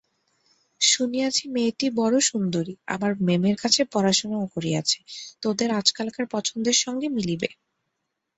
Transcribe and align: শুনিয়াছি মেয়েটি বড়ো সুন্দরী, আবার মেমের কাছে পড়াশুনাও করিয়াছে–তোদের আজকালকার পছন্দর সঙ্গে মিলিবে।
শুনিয়াছি 0.81 1.43
মেয়েটি 1.47 1.87
বড়ো 1.99 2.19
সুন্দরী, 2.29 2.73
আবার 2.87 3.11
মেমের 3.27 3.55
কাছে 3.63 3.81
পড়াশুনাও 3.93 4.45
করিয়াছে–তোদের 4.53 5.69
আজকালকার 5.79 6.25
পছন্দর 6.33 6.75
সঙ্গে 6.83 7.07
মিলিবে। 7.09 7.49